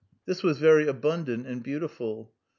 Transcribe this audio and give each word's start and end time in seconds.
This 0.25 0.41
was 0.41 0.57
very 0.57 0.87
abundant 0.87 1.45
and 1.45 1.61
beautiful. 1.61 2.33